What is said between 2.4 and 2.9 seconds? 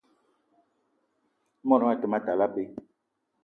abei